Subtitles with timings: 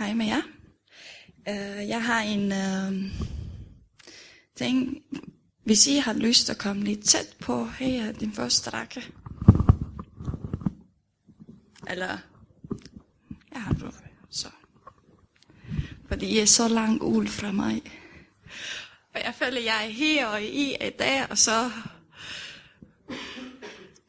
[0.00, 0.42] Hej med jer.
[1.48, 3.10] Uh, jeg har en uh,
[4.56, 5.02] ting.
[5.64, 9.06] Hvis I har lyst til at komme lidt tæt på, her er din første række.
[11.90, 12.18] Eller,
[13.52, 13.90] jeg har du
[14.30, 14.48] så.
[16.08, 17.82] Fordi I er så langt ud fra mig.
[19.14, 21.70] Og jeg føler, jeg er her og I er der, og så...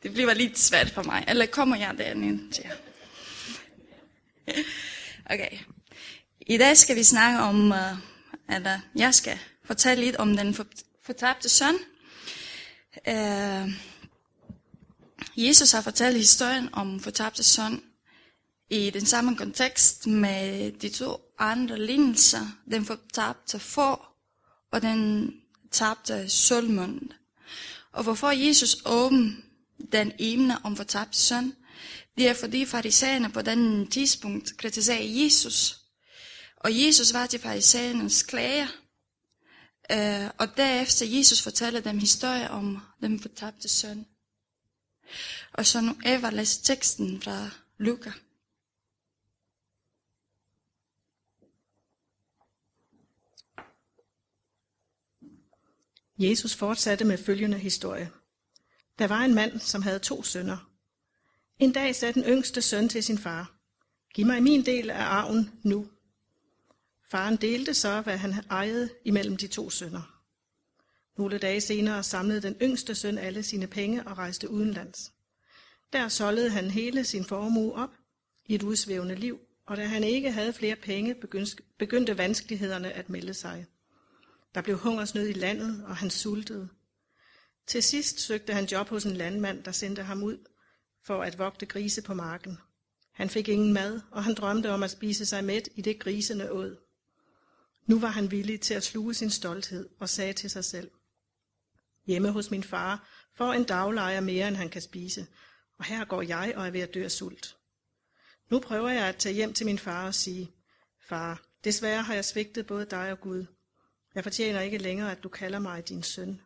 [0.03, 1.25] Det bliver lidt svært for mig.
[1.27, 2.75] Eller kommer jeg derinde til jer?
[5.29, 5.57] Okay.
[6.47, 10.37] I dag skal vi snakke om, øh, uh, eller øh, jeg skal fortælle lidt om
[10.37, 10.55] den
[11.05, 11.75] fortabte søn.
[13.07, 13.71] Uh,
[15.37, 17.81] Jesus har fortalt historien om fortabte søn
[18.69, 24.17] i den samme kontekst med de to andre lignelser, den fortabte får
[24.71, 25.31] og den
[25.71, 27.15] tabte sølvmønt.
[27.91, 29.43] Og hvorfor Jesus åben
[29.91, 31.53] den emne om fortabte søn,
[32.17, 35.80] det er fordi farisæerne på den tidspunkt kritiserede Jesus.
[36.63, 38.67] Og Jesus var til farisæernes klager.
[39.93, 44.05] Uh, og derefter Jesus fortæller dem historie om den fortabte søn.
[45.53, 48.13] Og så nu Eva læser teksten fra Lukas.
[56.17, 58.11] Jesus fortsatte med følgende historie.
[58.99, 60.71] Der var en mand, som havde to sønner.
[61.59, 63.57] En dag sagde den yngste søn til sin far,
[64.13, 65.90] Giv mig min del af arven nu.
[67.11, 70.21] Faren delte så, hvad han ejede imellem de to sønner.
[71.17, 75.13] Nogle dage senere samlede den yngste søn alle sine penge og rejste udenlands.
[75.93, 77.89] Der solgte han hele sin formue op
[78.45, 81.15] i et udsvævende liv, og da han ikke havde flere penge,
[81.79, 83.65] begyndte vanskelighederne at melde sig.
[84.55, 86.69] Der blev hungersnød i landet, og han sultede.
[87.67, 90.37] Til sidst søgte han job hos en landmand, der sendte ham ud
[91.03, 92.57] for at vogte grise på marken.
[93.11, 96.51] Han fik ingen mad, og han drømte om at spise sig mæt i det grisene
[96.51, 96.90] åd.
[97.91, 100.91] Nu var han villig til at sluge sin stolthed og sagde til sig selv,
[102.05, 105.27] Hjemme hos min far får en daglejer mere, end han kan spise,
[105.77, 107.57] og her går jeg og er ved at dø af sult.
[108.49, 110.51] Nu prøver jeg at tage hjem til min far og sige,
[110.99, 113.45] Far, desværre har jeg svigtet både dig og Gud.
[114.15, 116.41] Jeg fortjener ikke længere, at du kalder mig din søn,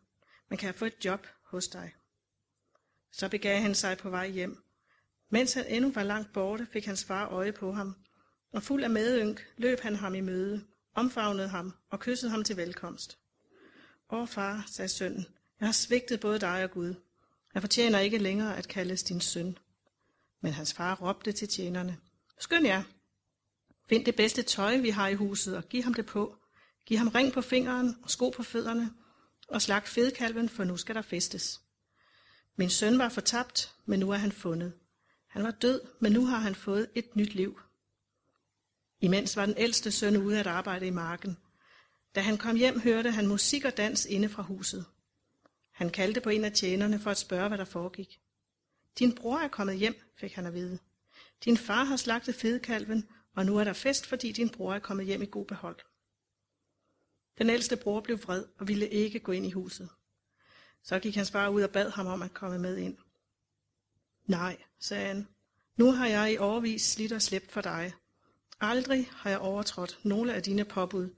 [0.50, 1.94] men kan jeg få et job hos dig?
[3.12, 4.63] Så begav han sig på vej hjem.
[5.29, 7.95] Mens han endnu var langt borte, fik hans far øje på ham,
[8.51, 12.57] og fuld af medynk løb han ham i møde, omfavnede ham og kyssede ham til
[12.57, 13.17] velkomst.
[14.09, 15.25] Åh far, sagde sønnen,
[15.59, 16.95] jeg har svigtet både dig og Gud.
[17.53, 19.57] Jeg fortjener ikke længere at kaldes din søn.
[20.41, 21.97] Men hans far råbte til tjenerne.
[22.39, 22.83] Skynd jer.
[23.89, 26.38] Find det bedste tøj, vi har i huset, og giv ham det på.
[26.85, 28.94] Giv ham ring på fingeren og sko på fødderne,
[29.47, 31.62] og slag fedkalven, for nu skal der festes.
[32.56, 34.73] Min søn var fortabt, men nu er han fundet.
[35.27, 37.59] Han var død, men nu har han fået et nyt liv.
[39.06, 41.38] Imens var den ældste søn ude at arbejde i marken.
[42.16, 44.86] Da han kom hjem, hørte han musik og dans inde fra huset.
[45.72, 48.22] Han kaldte på en af tjenerne for at spørge, hvad der foregik.
[49.00, 50.80] Din bror er kommet hjem, fik han at vide.
[51.46, 55.06] Din far har slagtet fedekalven, og nu er der fest, fordi din bror er kommet
[55.06, 55.78] hjem i god behold.
[57.38, 59.90] Den ældste bror blev vred og ville ikke gå ind i huset.
[60.84, 62.98] Så gik hans far ud og bad ham om at komme med ind.
[64.26, 65.28] Nej, sagde han.
[65.78, 67.94] Nu har jeg i overvis slidt og slæbt for dig.
[68.60, 71.10] Aldrig har jeg overtrådt nogle af dine påbud,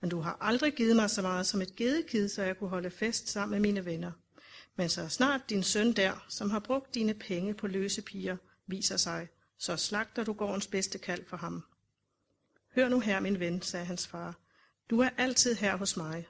[0.00, 2.90] men du har aldrig givet mig så meget som et gedekid, så jeg kunne holde
[2.90, 4.12] fest sammen med mine venner.
[4.76, 8.36] Men så snart din søn der, som har brugt dine penge på løse piger,
[8.66, 9.28] viser sig,
[9.58, 11.64] så slagter du gårdens bedste kald for ham.
[12.74, 14.38] Hør nu her, min ven, sagde hans far.
[14.90, 16.26] Du er altid her hos mig.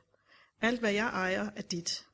[0.60, 2.06] Alt, hvad jeg ejer, er dit.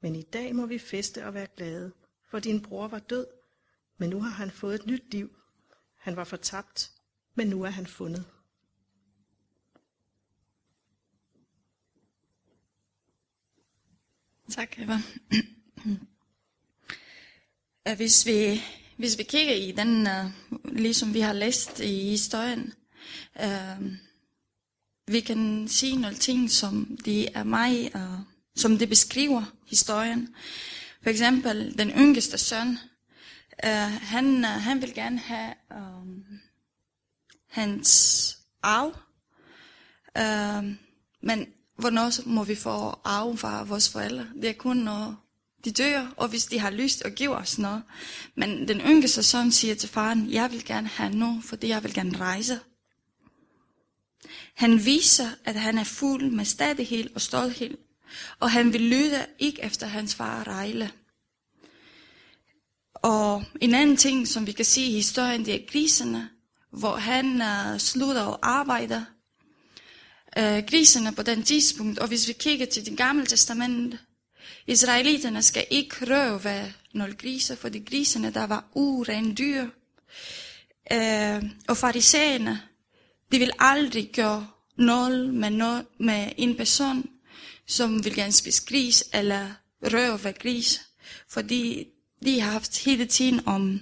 [0.00, 1.92] Men i dag må vi feste og være glade,
[2.30, 3.26] for din bror var død,
[3.98, 5.30] men nu har han fået et nyt liv.
[5.96, 6.92] Han var fortabt,
[7.38, 8.24] men nu er han fundet.
[14.50, 14.98] Tak, Eva.
[17.96, 18.62] Hvis vi,
[18.96, 20.32] hvis vi kigger i den, uh,
[20.76, 22.74] ligesom vi har læst i historien,
[23.44, 23.86] uh,
[25.06, 28.18] vi kan sige nogle ting, som det er mig, uh, øh,
[28.56, 30.34] som det beskriver historien.
[31.02, 32.68] For eksempel den yngste søn,
[33.64, 36.40] uh, han, uh, han vil gerne have um,
[37.48, 38.94] hans arv,
[40.18, 40.64] Øh,
[41.20, 41.46] men
[41.76, 44.26] hvornår må vi få arven fra vores forældre?
[44.42, 45.24] Det er kun når
[45.64, 47.82] de dør, og hvis de har lyst og giver os noget.
[48.34, 51.94] Men den yngste søn siger til faren, jeg vil gerne have noget, fordi jeg vil
[51.94, 52.60] gerne rejse.
[54.54, 57.76] Han viser, at han er fuld med stadighed og stolthed,
[58.40, 60.90] og han vil lytte ikke efter hans far rejle.
[62.94, 66.30] Og en anden ting, som vi kan se i historien, det er griserne
[66.70, 69.04] hvor han uh, slutter og arbejder.
[70.38, 73.96] Øh, uh, griserne på den tidspunkt, og hvis vi kigger til det gamle testament,
[74.66, 79.62] Israeliterne skal ikke røve nogle griser, fordi griserne der var uren dyr.
[80.94, 82.60] Uh, og farisæerne,
[83.32, 87.08] de vil aldrig gøre noget med, noget med en person,
[87.66, 89.50] som vil gerne spise gris eller
[89.82, 90.80] røve gris,
[91.28, 91.86] fordi
[92.24, 93.80] de har haft hele tiden om,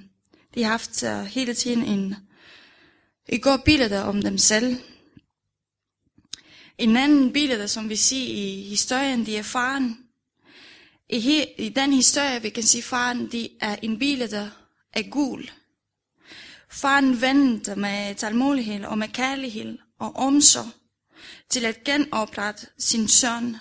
[0.55, 2.15] de har haft uh, hele tiden en,
[3.29, 4.77] i godt billede om dem selv.
[6.79, 9.99] En anden billede, som vi ser i historien, det er faren.
[11.09, 14.51] I, he, I den historie, vi kan sige, faren det er en billede
[14.93, 15.51] af gul.
[16.71, 20.71] Faren venter med talmodighed og med kærlighed og omsorg
[21.49, 23.57] til at genoprette sin søn,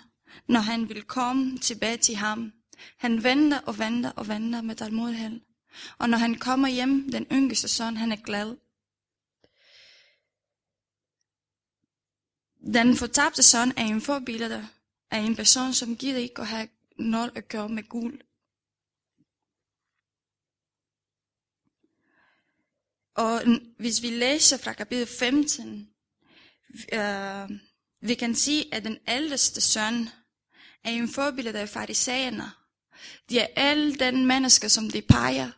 [0.48, 2.52] når han vil komme tilbage til ham.
[2.98, 5.40] Han venter og venter og venter med talmodighed.
[5.98, 8.56] Og når han kommer hjem, den yngste søn, han er glad.
[12.74, 14.68] Den fortabte søn er en forbillede
[15.12, 16.68] af en person, som gider ikke at have
[17.00, 18.22] noget at gøre med guld.
[23.16, 23.42] Og
[23.78, 25.90] hvis vi læser fra kapitel 15,
[26.94, 27.50] øh,
[28.02, 30.10] vi kan sige, at den ældste søn
[30.84, 32.52] er en forbillede af farisæerne.
[33.30, 35.52] De er alle den mennesker, som de peger.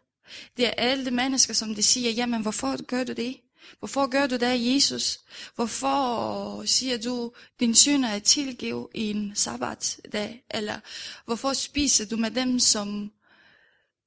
[0.57, 3.42] De er alle de mennesker, som de siger, jamen hvorfor gør du det?
[3.80, 5.19] Hvorfor gør du det, Jesus?
[5.56, 10.44] Hvorfor siger du, din synder er tilgivet i en sabbatdag?
[10.52, 10.80] Eller
[11.25, 13.12] hvorfor spiser du med dem, som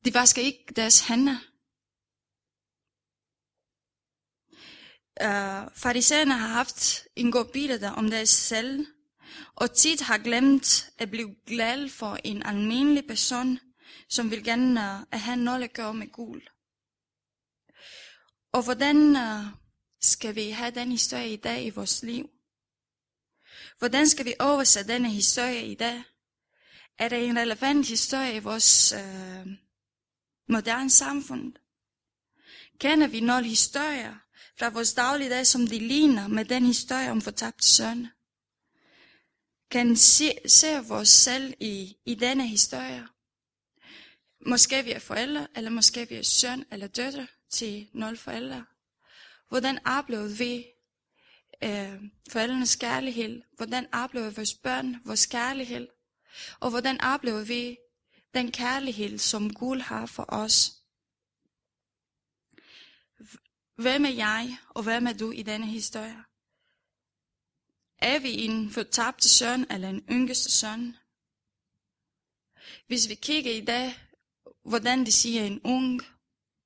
[0.05, 1.37] de vasker ikke deres hænder?
[5.25, 8.87] Uh, farisæerne har haft en god billede om deres selv,
[9.55, 13.59] og tit har glemt at blive glad for en almindelig person,
[14.09, 16.43] som vil gerne uh, at have noget at gøre med guld.
[18.53, 19.47] Og hvordan uh,
[20.01, 22.31] skal vi have den historie i dag i vores liv?
[23.79, 26.03] Hvordan skal vi oversætte denne historie i dag?
[26.99, 29.53] Er det en relevant historie i vores uh,
[30.49, 31.53] moderne samfund?
[32.79, 34.15] Kender vi nogle historier
[34.59, 38.07] fra vores dagligdag, som de ligner med den historie om fortabte søn?
[39.71, 43.09] Kan se, se vores selv i, i denne historie?
[44.47, 48.65] Måske vi er forældre, eller måske vi er søn eller døtre til nul forældre.
[49.49, 50.67] Hvordan oplevede vi
[51.63, 53.43] øh, forældrenes kærlighed?
[53.57, 55.89] Hvordan oplevede vores børn vores kærlighed?
[56.61, 57.79] Og hvordan oplevede vi
[58.35, 60.73] den kærlighed, som Gud har for os?
[63.75, 66.25] Hvem er jeg, og hvem er du i denne historie?
[67.99, 70.97] Er vi en fortabte søn eller en yngste søn?
[72.87, 73.95] Hvis vi kigger i dag,
[74.63, 76.03] hvordan de siger en ung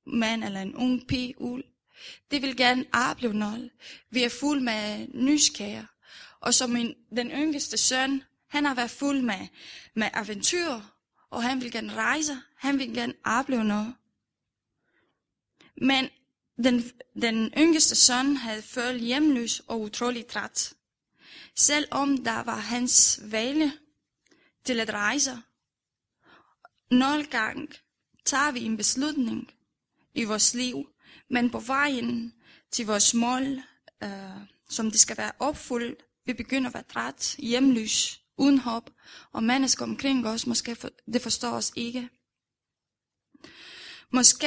[0.06, 1.62] mand eller en ung pige ud,
[2.30, 3.70] det vil gerne opleve noget.
[4.10, 5.86] Vi er fuld med nysgerrige.
[6.40, 9.46] Og som min, den yngste søn, han har været fuld med,
[9.94, 10.80] med aventyr,
[11.30, 13.94] og han vil gerne rejse, han vil gerne opleve noget.
[15.76, 16.08] Men
[16.64, 16.84] den,
[17.22, 20.74] den yngste søn havde følt hjemløs og utrolig træt.
[21.54, 23.72] Selvom der var hans vale
[24.64, 25.38] til at rejse.
[26.90, 27.68] Nogle gange
[28.24, 29.50] tager vi en beslutning
[30.14, 30.88] i vores liv,
[31.30, 32.34] men på vejen
[32.70, 33.62] til vores mål,
[34.02, 38.90] øh, som det skal være opfyldt, vi begynder at være træt, hjemløs, uden håb,
[39.32, 42.08] og mennesker omkring os, måske for, det forstår os ikke.
[44.12, 44.46] Måske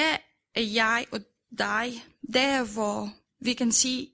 [0.56, 1.20] er jeg og
[1.58, 4.14] dig, der hvor vi kan sige,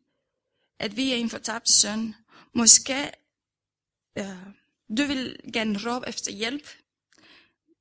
[0.79, 2.15] at vi er en fortabt søn.
[2.55, 3.11] Måske
[4.17, 4.45] øh,
[4.97, 6.67] du vil gerne råbe efter hjælp,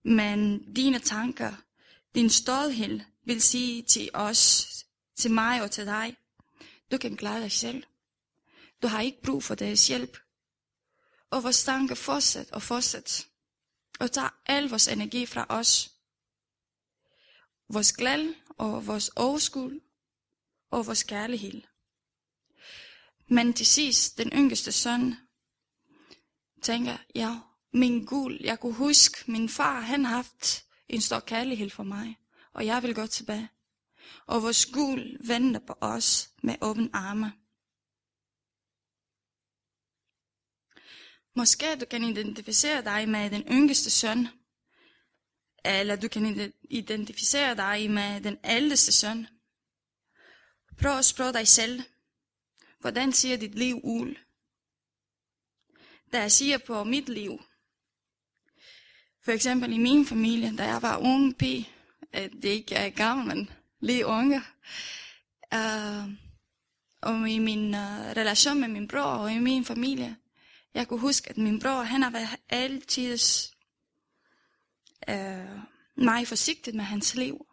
[0.05, 1.53] men dine tanker,
[2.15, 4.69] din stolthed vil sige til os,
[5.17, 6.17] til mig og til dig,
[6.91, 7.85] du kan klare dig selv.
[8.83, 10.19] Du har ikke brug for deres hjælp.
[11.31, 13.29] Og vores tanker fortsæt og fortsæt.
[14.01, 15.91] Og tager al vores energi fra os.
[17.69, 19.81] Vores glæde og vores overskud
[20.71, 21.63] og vores kærlighed.
[23.29, 25.15] Men til sidst, den yngste søn,
[26.63, 27.41] tænker, ja,
[27.73, 32.19] min guld, jeg kunne huske, min far, han har haft en stor kærlighed for mig,
[32.55, 33.49] og jeg vil gå tilbage.
[34.27, 37.33] Og vores guld venter på os med åbne arme.
[41.35, 44.29] Måske du kan identificere dig med den yngste søn,
[45.65, 49.27] eller du kan identificere dig med den ældste søn.
[50.81, 51.83] Prøv at spørge dig selv,
[52.81, 54.15] hvordan ser dit liv ud?
[56.13, 57.45] Da jeg siger på mit liv,
[59.25, 61.69] for eksempel i min familie, da jeg var ung pige,
[62.13, 63.51] at det ikke er gammel, men
[63.81, 64.43] lige unge,
[65.55, 66.13] uh,
[67.01, 70.17] og i min uh, relation med min bror og i min familie.
[70.75, 73.19] Jeg kunne huske, at min bror, han har været altid
[75.09, 75.61] uh,
[75.95, 77.47] meget forsigtig med hans liv.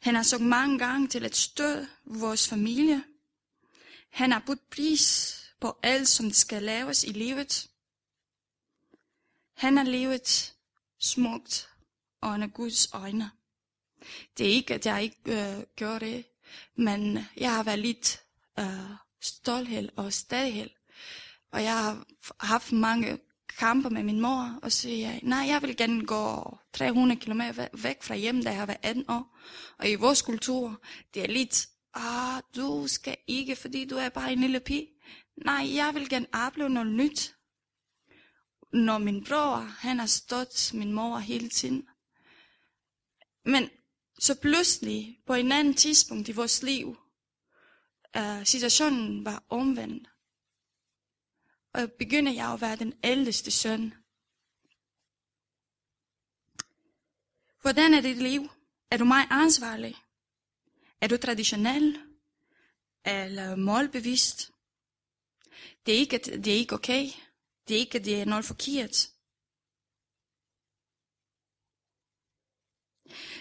[0.00, 3.04] Han har så mange gange til at støtte vores familie.
[4.10, 7.70] Han har budt pris på alt, som skal laves i livet.
[9.54, 10.54] Han har levet
[10.98, 11.71] smukt
[12.22, 13.30] under Guds øjne.
[14.38, 16.24] Det er ikke, at jeg ikke øh, gør det,
[16.76, 18.22] men jeg har været lidt
[18.58, 20.70] øh, stolthed og stadighed.
[21.52, 22.04] Og jeg har
[22.40, 23.18] haft mange
[23.58, 27.40] kampe med min mor, og siger jeg, nej, jeg vil gerne gå 300 km
[27.72, 29.38] væk fra hjem, da jeg har været 18 år.
[29.78, 30.80] Og i vores kultur,
[31.14, 34.88] det er lidt, ah, du skal ikke, fordi du er bare en lille pige.
[35.44, 37.34] Nej, jeg vil gerne opleve noget nyt.
[38.72, 41.88] Når min bror, han har stået min mor hele tiden.
[43.44, 43.70] Men
[44.18, 46.96] så pludselig, på en anden tidspunkt i vores liv,
[48.16, 50.08] uh, situationen var omvendt.
[51.72, 53.94] Og begynder jeg at være den ældste søn.
[57.60, 58.50] Hvordan er dit liv?
[58.90, 59.96] Er du meget ansvarlig?
[61.00, 62.00] Er du traditionel?
[63.04, 64.52] Eller målbevidst?
[65.86, 67.08] Det er ikke, det er ikke okay.
[67.68, 69.11] Det er ikke, det er noget forkert.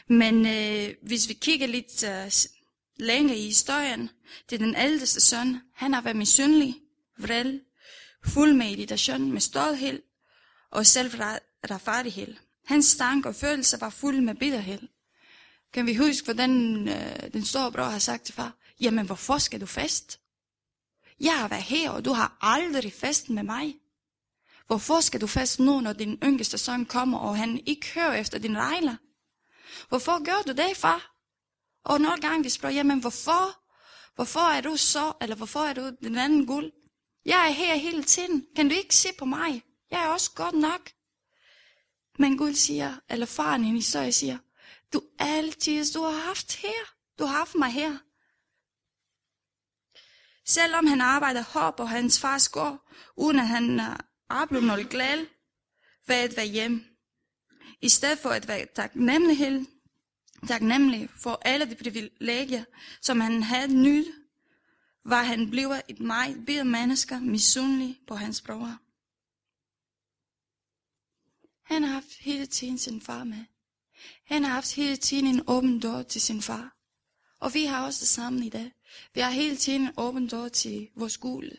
[0.07, 2.31] Men øh, hvis vi kigger lidt øh,
[2.97, 4.09] længere i historien,
[4.49, 6.75] det er den ældste søn, han har været misundelig,
[7.17, 7.59] vred,
[8.25, 10.01] fuld med irritation, med stolthed
[10.71, 12.35] og selvretfærdighed.
[12.65, 14.81] Hans tanker og følelser var fuld med bitterhed.
[15.73, 19.61] Kan vi huske, hvordan øh, den store bror har sagt til far, jamen hvorfor skal
[19.61, 20.19] du fest?
[21.19, 23.75] Jeg har været her, og du har aldrig fest med mig.
[24.67, 28.39] Hvorfor skal du fast nu, når din yngste søn kommer, og han ikke hører efter
[28.39, 28.95] din regler?
[29.89, 31.15] Hvorfor gør du det, far?
[31.83, 33.61] Og nogle gange vi spørger, jamen hvorfor?
[34.15, 36.71] Hvorfor er du så, eller hvorfor er du den anden guld?
[37.25, 38.47] Jeg er her hele tiden.
[38.55, 39.63] Kan du ikke se på mig?
[39.91, 40.91] Jeg er også godt nok.
[42.19, 44.37] Men Gud siger, eller faren i historie siger,
[44.93, 46.93] du altid, du har haft her.
[47.19, 47.97] Du har haft mig her.
[50.45, 55.25] Selvom han arbejder hårdt på hans fars gård, uden at han er blevet noget glad
[56.07, 56.85] ved at være hjemme.
[57.81, 59.67] I stedet for at være taknemmelig,
[60.47, 62.63] taknemmelig for alle de privilegier,
[63.01, 64.05] som han havde nyt,
[65.05, 68.77] var han blevet et meget bedre menneske, misundelig på hans bror.
[71.73, 73.45] Han har haft hele tiden sin far med.
[74.25, 76.75] Han har haft hele tiden en åben dør til sin far.
[77.39, 78.71] Og vi har også det samme i dag.
[79.13, 81.57] Vi har hele tiden en åben dør til vores gule.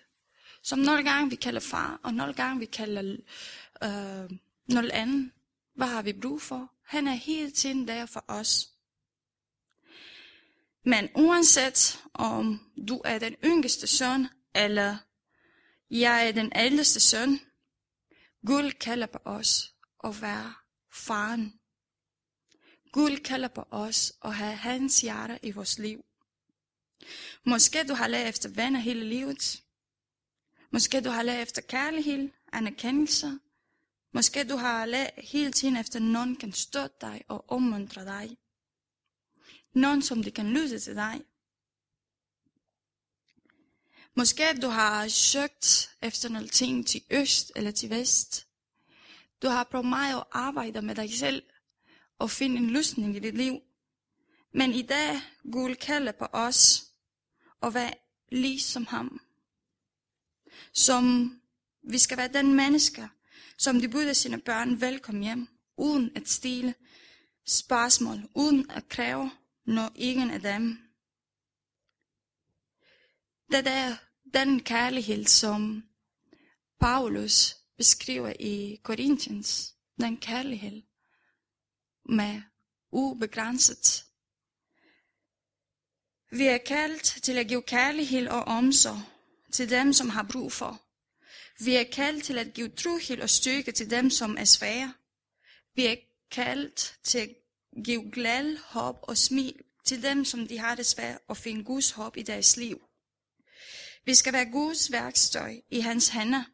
[0.62, 3.16] Som nogle gange vi kalder far, og nogle gange vi kalder
[3.82, 4.38] øh,
[4.68, 5.30] noget andet.
[5.74, 6.72] Hvad har vi brug for?
[6.82, 8.68] Han er hele tiden der for os.
[10.84, 14.96] Men uanset om du er den yngste søn, eller
[15.90, 17.40] jeg er den ældste søn,
[18.46, 19.74] Gud kalder på os
[20.04, 20.54] at være
[20.92, 21.60] faren.
[22.92, 26.04] Gud kalder på os at have hans hjerte i vores liv.
[27.44, 29.62] Måske du har lært efter venner hele livet.
[30.70, 33.38] Måske du har lært efter kærlighed, anerkendelse.
[34.12, 38.36] Måske du har lært hele tiden efter, at nogen kan støtte dig og opmuntre dig.
[39.74, 41.24] Nogen, som det kan lytte til dig.
[44.14, 48.46] Måske du har søgt efter noget ting til øst eller til vest.
[49.42, 51.42] Du har prøvet meget at arbejde med dig selv
[52.18, 53.60] og finde en løsning i dit liv.
[54.54, 55.20] Men i dag,
[55.52, 56.84] Gud kalder på os
[57.62, 57.94] at være
[58.28, 59.20] ligesom ham.
[60.72, 61.34] Som
[61.82, 63.08] vi skal være den mennesker,
[63.58, 66.74] som de byder sine børn velkommen hjem, uden at stille
[67.46, 69.30] spørgsmål, uden at kræve
[69.66, 70.78] når ingen af dem.
[73.50, 73.96] Det er
[74.34, 75.84] den kærlighed, som
[76.80, 80.82] Paulus beskriver i Corinthians, den kærlighed
[82.08, 82.42] med
[82.92, 84.04] ubegrænset.
[86.30, 89.02] Vi er kaldt til at give kærlighed og omsorg
[89.52, 90.82] til dem, som har brug for.
[91.58, 94.94] Vi er kaldt til at give trohed og styrke til dem, som er svære.
[95.74, 95.96] Vi er
[96.30, 97.30] kaldt til at
[97.84, 99.54] give glad, håb og smil
[99.84, 102.82] til dem, som de har det svært og finde Guds håb i deres liv.
[104.04, 106.44] Vi skal være Guds værkstøj i hans hænder.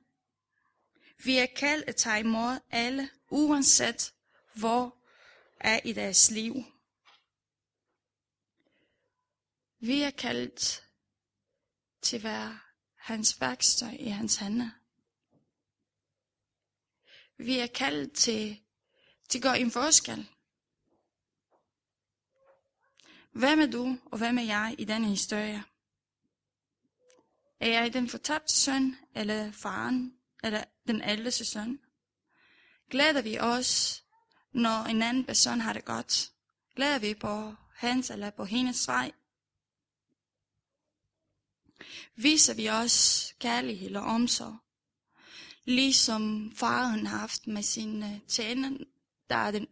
[1.25, 4.13] Vi er kaldt at tage imod alle, uanset
[4.55, 4.97] hvor
[5.61, 6.65] er i deres liv.
[9.81, 10.85] Vi er kaldt
[12.03, 12.59] til at være
[12.97, 14.71] hans værkstøj i hans hænder.
[17.39, 18.61] Vi er kaldt til,
[19.29, 20.29] til at gøre en forskel.
[23.31, 25.65] Hvem er du, og hvem er jeg i denne historie?
[27.61, 31.81] Er jeg den fortabte søn, eller faren, eller den ældste søn?
[32.91, 34.05] Glæder vi os,
[34.53, 36.33] når en anden person har det godt?
[36.77, 39.13] Glæder vi på hans eller på hendes vej?
[42.15, 44.68] Viser vi os kærlighed og omsorg?
[45.69, 48.71] Ligesom faren har haft med sin øh, tjener,
[49.31, 49.67] der er den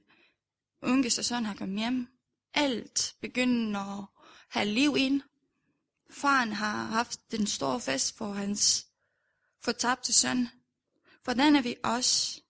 [0.84, 2.08] yngste søn har kommet hjem.
[2.54, 4.06] Alt begynder at
[4.48, 5.22] have liv ind.
[6.10, 8.86] Faren har haft den store fest for hans
[9.60, 10.48] fortabte søn.
[11.24, 12.40] Hvordan er vi os?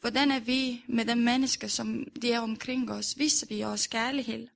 [0.00, 3.18] Hvordan er vi med de mennesker, som de er omkring os?
[3.18, 4.48] Viser vi os kærlighed?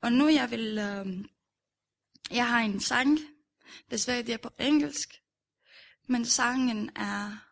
[0.00, 1.24] Og nu jeg vil, øh,
[2.30, 3.18] jeg har en sang,
[3.90, 5.22] desværre det er på engelsk,
[6.06, 7.46] men sangen er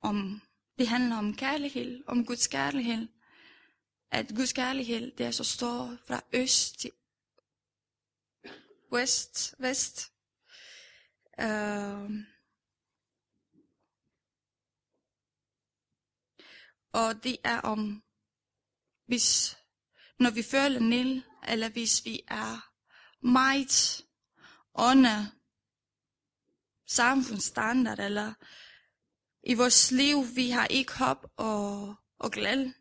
[0.00, 0.40] om,
[0.78, 3.08] det handler om kærlighed, om Guds kærlighed.
[4.10, 6.90] At Guds kærlighed, det er så stor fra øst til
[8.92, 10.12] west, vest.
[11.42, 12.10] Uh,
[16.92, 18.02] og det er om,
[19.06, 19.56] hvis,
[20.18, 22.70] når vi føler nil, eller hvis vi er
[23.26, 24.04] meget
[24.74, 25.37] under
[26.88, 28.34] samfundsstandard, eller
[29.42, 32.74] i vores liv, vi har ikke håb og, og glæde.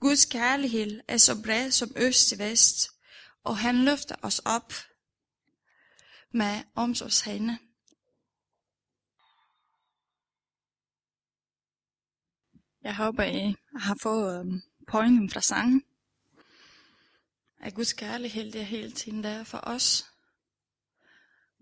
[0.00, 2.90] Guds kærlighed er så bred som øst til vest,
[3.44, 4.72] og han løfter os op
[6.32, 7.58] med omsorgshænde.
[12.82, 15.84] Jeg håber, I har fået øhm, pointen fra sangen.
[17.60, 20.06] At Guds kærlighed er hele tiden der for os.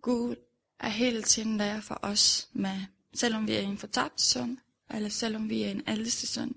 [0.03, 0.37] Gud
[0.81, 2.81] er hele tiden der for os, med,
[3.15, 6.57] selvom vi er en fortabt søn, eller selvom vi er en ældste søn,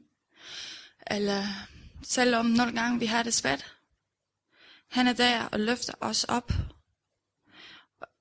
[1.07, 1.43] eller
[2.03, 3.77] selvom nogle gange vi har det svært.
[4.87, 6.51] Han er der og løfter os op,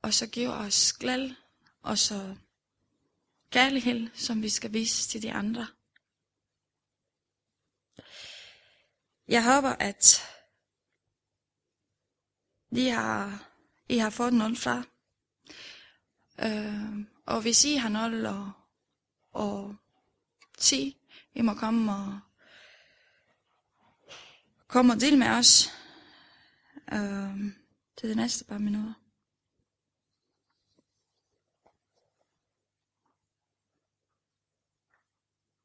[0.03, 1.37] og så giver os glæde,
[1.83, 2.37] og så
[3.51, 5.67] kærlighed, som vi skal vise til de andre.
[9.29, 10.23] Jeg håber, at
[12.75, 13.49] de har,
[13.89, 14.83] I har fået noget fra.
[16.42, 19.76] Øh, og hvis I har noget at, at
[20.59, 20.96] sige,
[21.35, 22.20] I må komme og,
[24.68, 25.70] komme og dele med os
[26.92, 27.37] øh,
[27.96, 28.94] til de næste par minutter.